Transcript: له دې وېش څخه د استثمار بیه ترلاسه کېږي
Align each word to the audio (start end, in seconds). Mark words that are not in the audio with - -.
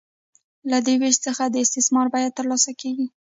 له 0.71 0.77
دې 0.85 0.95
وېش 1.01 1.15
څخه 1.25 1.43
د 1.47 1.55
استثمار 1.65 2.07
بیه 2.13 2.29
ترلاسه 2.37 2.71
کېږي 2.81 3.07